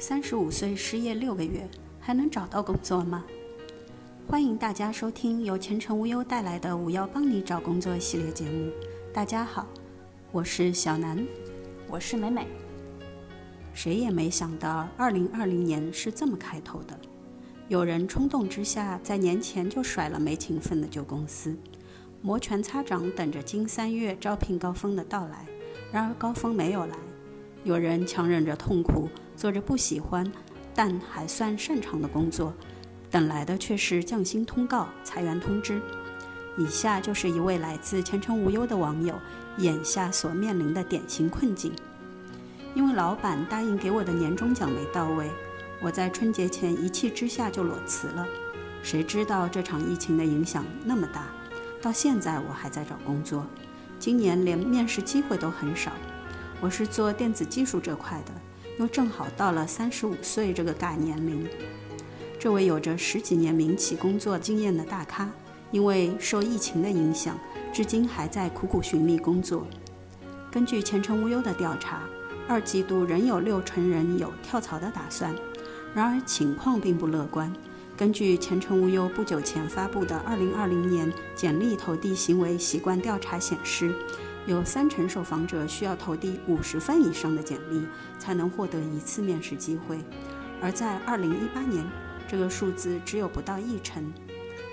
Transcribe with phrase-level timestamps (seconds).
[0.00, 3.24] 三十五岁失业六个月，还能找到工作吗？
[4.28, 8.70] 欢迎大家收听由前程无忧带来的“五幺帮你找工作”系列节目。
[9.12, 9.66] 大家好，
[10.30, 11.26] 我是小南，
[11.88, 12.46] 我是美美。
[13.74, 16.96] 谁也没想到，二零二零年是这么开头的。
[17.66, 21.56] 有人冲动之下，在年前就甩了没情分的旧公司，
[22.22, 25.44] 摩拳擦掌等着金三月招聘高峰的到来。
[25.90, 26.96] 然而高峰没有来，
[27.68, 29.10] 有人强忍着痛苦。
[29.36, 30.26] 做着不喜欢，
[30.74, 32.52] 但还算擅长的工作，
[33.08, 35.80] 等来的却是降薪通告、裁员通知。
[36.56, 39.14] 以下就是一位来自前程无忧的网友
[39.58, 41.70] 眼下所面临的典型困境。
[42.74, 45.30] 因为老板答应给我的年终奖没到位，
[45.80, 48.26] 我在春节前一气之下就裸辞了。
[48.82, 51.28] 谁知道这场疫情的影响那么大，
[51.80, 53.46] 到现在我还在找工作，
[54.00, 55.92] 今年连面试机会都很少。
[56.60, 58.32] 我是做电子技术这块的。
[58.78, 61.48] 又正好到了三十五岁这个大年龄，
[62.38, 65.28] 这位有着十几年民企工作经验的大咖，
[65.72, 67.36] 因为受疫情的影响，
[67.72, 69.66] 至今还在苦苦寻觅工作。
[70.48, 72.02] 根据前程无忧的调查，
[72.46, 75.34] 二季度仍有六成人有跳槽的打算。
[75.92, 77.52] 然而情况并不乐观。
[77.96, 83.92] 根据前程无忧不久前发布的《二零二零年简历投递行为习惯调查》显示。
[84.48, 87.86] 有三成受访者需要投递五十份以上的简历
[88.18, 89.98] 才能获得一次面试机会，
[90.62, 91.86] 而在二零一八年，
[92.26, 94.10] 这个数字只有不到一成。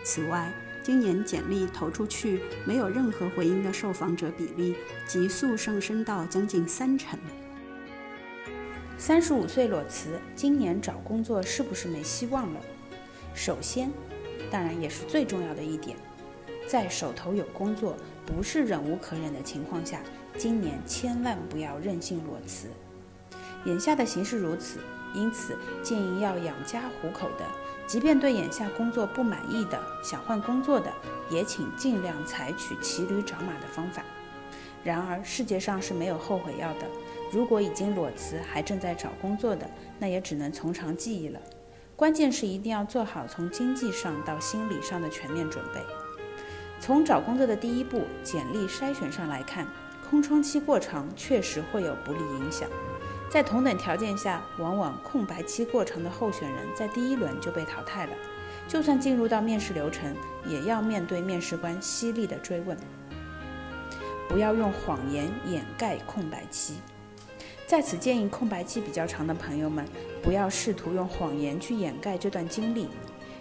[0.01, 0.49] 此外，
[0.81, 7.19] 今年简历投出去没有任何回音的受访者比例急速上升到将近三成。
[8.97, 12.61] 三十五岁裸辞，今年找工作是不是没希望了？
[13.33, 13.91] 首先，
[14.49, 15.97] 当然也是最重要的一点。
[16.67, 20.01] 在手头有工作，不是忍无可忍的情况下，
[20.37, 22.67] 今年千万不要任性裸辞。
[23.65, 24.79] 眼下的形势如此，
[25.13, 27.45] 因此建议要养家糊口的，
[27.87, 30.91] 即便对眼下工作不满意的，想换工作的，
[31.29, 34.03] 也请尽量采取骑驴找马的方法。
[34.83, 36.87] 然而世界上是没有后悔药的，
[37.31, 39.67] 如果已经裸辞还正在找工作的，
[39.97, 41.39] 那也只能从长计议了。
[41.95, 45.81] 关键是一定要做好从经济上到心理上的全面准备。
[46.79, 49.65] 从找工作的第一步简历筛选上来看，
[50.07, 52.69] 空窗期过长确实会有不利影响。
[53.29, 58.13] 在同等条件下，往往空白期过长的候选人在第一轮就被淘汰了。
[58.67, 60.15] 就算进入到面试流程，
[60.47, 62.77] 也要面对面试官犀利的追问。
[64.27, 66.75] 不要用谎言掩盖空白期。
[67.67, 69.85] 在此建议空白期比较长的朋友们，
[70.21, 72.87] 不要试图用谎言去掩盖这段经历。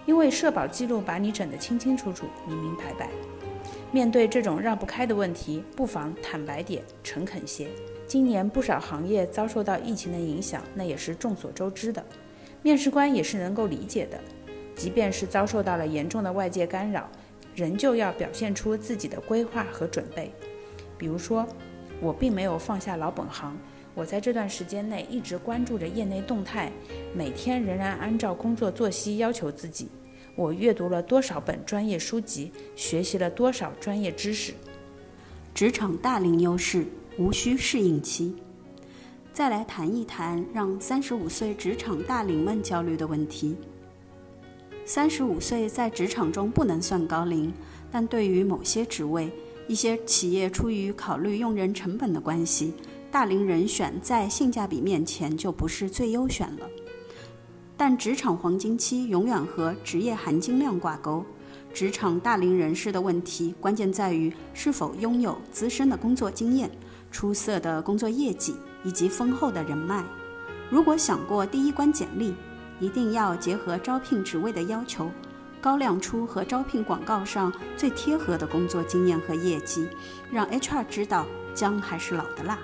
[0.07, 3.11] 因为社保记录把你整得清清楚楚、明明白白。
[3.91, 7.69] 面对这种绕不开的问题，不妨坦白点、诚恳些。
[8.07, 12.05] 今年不少行业遭受到疫情的影响，那也是众所周知的。
[12.63, 14.19] 面试官也是能够理解的。
[14.75, 17.09] 即便是遭受到了严重的外界干扰，
[17.55, 20.35] 仍旧要表现出自己的规划和准备。
[20.99, 21.47] 比如说，
[22.01, 23.57] 我并没有放下老本行。
[23.95, 26.73] 我在这段时间内一直关注着业内动态，
[27.15, 29.89] 每天仍然按照工作作息要求自己。
[30.35, 34.53] 我阅读了多少本专业书籍，学习了多少专业知识。
[35.55, 36.85] 职场大龄优势
[37.17, 38.35] 无需适应期。
[39.33, 43.57] 再来谈一谈让三十五岁职场大龄们焦虑的问题。
[44.85, 47.53] 三十五岁在职场中不能算高龄，
[47.93, 49.31] 但对于某些职位，
[49.69, 52.75] 一些企业出于考虑用人成本的关系。
[53.15, 56.69] 大龄人选在性价比面前就不是最优选了，
[57.77, 61.25] 但职场黄金期永远和职业含金量挂钩。
[61.73, 66.69] 职场大龄人士的问题关键在于是否拥有资深的工作经验、
[67.13, 70.03] 出色的工作业绩以及丰厚的人脉。
[70.69, 72.35] 如果想过第一关简历，
[72.81, 75.09] 一定要结合招聘职位的要求，
[75.61, 79.87] 高亮出和招聘广告上最贴合的工作经验和业绩，
[80.33, 82.59] 让 HR 知道姜还是老的辣。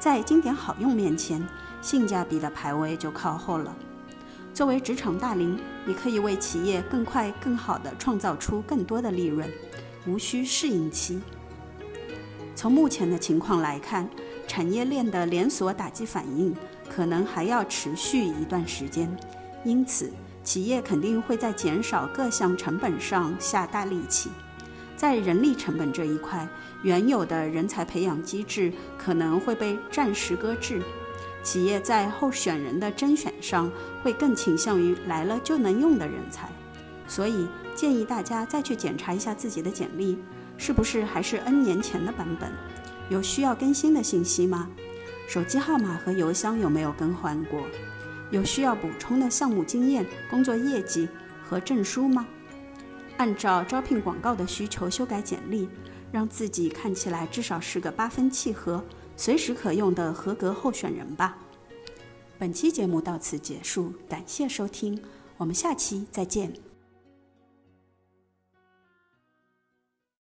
[0.00, 1.46] 在经典好用面前，
[1.82, 3.76] 性价比的排位就靠后了。
[4.54, 9.46] 作为职场大龄，你可以为企业更快、更好地创造出更多的利润，
[10.06, 11.20] 无需适应期。
[12.56, 14.08] 从目前的情况来看，
[14.48, 16.56] 产业链的连锁打击反应
[16.88, 19.14] 可能还要持续一段时间，
[19.64, 20.10] 因此
[20.42, 24.30] 企业肯定会在减少各项成本上下大力气。
[25.00, 26.46] 在人力成本这一块，
[26.82, 30.82] 原有的人才培养机制可能会被暂时搁置，
[31.42, 36.50] 企业在候选人的甄选上会更倾向于来了就能用的人才，
[37.08, 40.18] 所以建议大家再去检查一下自己的简历，
[40.58, 42.52] 是不是还是 N 年前的版本，
[43.08, 44.68] 有需要更新的信息吗？
[45.26, 47.62] 手机号码和邮箱有没有更换过？
[48.30, 51.08] 有需要补充的项目经验、工作业绩
[51.42, 52.26] 和证书吗？
[53.20, 55.68] 按照招聘广告的需求修改简历，
[56.10, 58.82] 让自己看起来至少是个八分契合、
[59.14, 61.36] 随时可用的合格候选人吧。
[62.38, 64.98] 本期节目到此结束，感谢收听，
[65.36, 66.69] 我们下期再见。